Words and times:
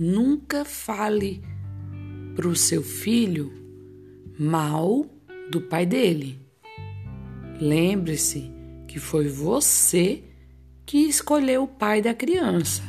nunca 0.00 0.64
fale 0.64 1.42
para 2.34 2.48
o 2.48 2.56
seu 2.56 2.82
filho 2.82 3.52
mal 4.38 5.04
do 5.50 5.60
pai 5.60 5.84
dele. 5.84 6.40
Lembre-se 7.60 8.50
que 8.88 8.98
foi 8.98 9.28
você 9.28 10.24
que 10.86 10.96
escolheu 10.96 11.64
o 11.64 11.68
pai 11.68 12.00
da 12.00 12.14
criança. 12.14 12.82